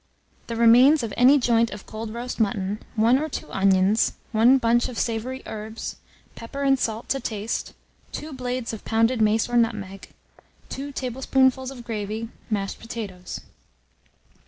[0.47, 4.89] The remains of any joint of cold roast mutton, 1 or 2 onions, 1 bunch
[4.89, 5.97] of savoury herbs,
[6.33, 7.73] pepper and salt to taste,
[8.11, 10.09] 2 blades of pounded mace or nutmeg,
[10.69, 13.41] 2 tablespoonfuls of gravy, mashed potatoes.